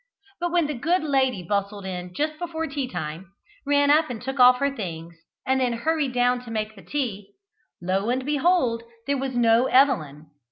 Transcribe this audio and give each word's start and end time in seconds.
But 0.39 0.51
when 0.51 0.65
the 0.65 0.73
good 0.73 1.03
lady 1.03 1.43
bustled 1.43 1.85
in 1.85 2.15
just 2.15 2.39
before 2.39 2.65
tea 2.65 2.87
time, 2.87 3.31
ran 3.67 3.91
up 3.91 4.09
and 4.09 4.19
took 4.19 4.39
off 4.39 4.57
her 4.57 4.75
things, 4.75 5.15
and 5.45 5.61
then 5.61 5.73
hurried 5.73 6.13
down 6.15 6.43
to 6.45 6.49
make 6.49 6.75
the 6.75 6.81
tea, 6.83 7.35
lo 7.79 8.09
and 8.09 8.25
behold 8.25 8.81
there 9.05 9.19
was 9.19 9.35
no 9.35 9.67
Evelyn. 9.67 10.31